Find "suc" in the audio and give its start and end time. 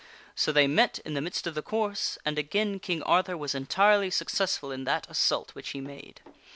4.09-4.29